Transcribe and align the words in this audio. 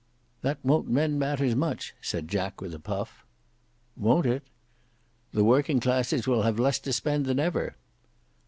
"That 0.41 0.57
won't 0.65 0.89
mend 0.89 1.19
matters 1.19 1.55
much," 1.55 1.93
said 2.01 2.27
Jack 2.27 2.59
with 2.59 2.73
a 2.73 2.79
puff. 2.79 3.23
"Won't 3.95 4.25
it?" 4.25 4.41
"The 5.31 5.43
working 5.43 5.79
classes 5.79 6.25
will 6.25 6.41
have 6.41 6.57
less 6.57 6.79
to 6.79 6.91
spend 6.91 7.27
than 7.27 7.37
ever." 7.39 7.75